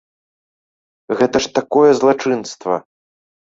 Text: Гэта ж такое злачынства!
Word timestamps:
Гэта 1.19 1.37
ж 1.47 1.53
такое 1.59 1.91
злачынства! 2.01 2.73